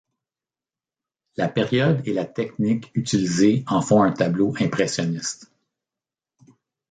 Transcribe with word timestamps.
La 1.37 1.47
période 1.47 2.01
et 2.07 2.13
la 2.13 2.25
technique 2.25 2.89
utilisée 2.95 3.63
en 3.67 3.83
font 3.83 4.01
un 4.01 4.11
tableau 4.11 4.51
impressionniste. 4.59 5.51